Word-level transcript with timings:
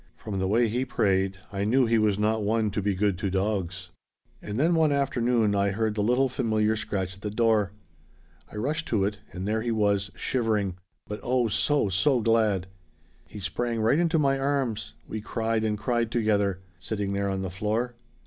From 0.17 0.39
the 0.39 0.47
way 0.47 0.67
he 0.67 0.83
prayed, 0.83 1.37
I 1.53 1.63
knew 1.63 1.85
he 1.85 1.99
was 1.99 2.17
not 2.17 2.41
one 2.41 2.71
to 2.71 2.81
be 2.81 2.95
good 2.95 3.19
to 3.19 3.29
dogs. 3.29 3.91
"And 4.41 4.57
then 4.57 4.73
one 4.73 4.91
afternoon 4.91 5.53
I 5.53 5.69
heard 5.69 5.93
the 5.93 6.01
little 6.01 6.27
familiar 6.27 6.75
scratch 6.75 7.13
at 7.13 7.21
the 7.21 7.29
door. 7.29 7.71
I 8.51 8.55
rushed 8.55 8.87
to 8.87 9.05
it, 9.05 9.19
and 9.31 9.47
there 9.47 9.61
he 9.61 9.69
was 9.69 10.09
shivering 10.15 10.79
but 11.05 11.19
oh 11.21 11.49
so, 11.49 11.89
so 11.89 12.19
glad! 12.19 12.65
He 13.27 13.39
sprang 13.39 13.79
right 13.79 13.99
into 13.99 14.17
my 14.17 14.39
arms 14.39 14.95
we 15.07 15.21
cried 15.21 15.63
and 15.63 15.77
cried 15.77 16.09
together 16.09 16.61
sitting 16.79 17.13
there 17.13 17.29
on 17.29 17.43
the 17.43 17.51
floor. 17.51 17.93